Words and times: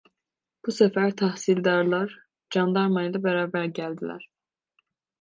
Bu 0.67 0.71
sefer 0.71 1.11
tahsildarlar 1.15 2.17
candarmayla 2.51 3.23
beraber 3.23 3.65
geldiler. 3.65 4.29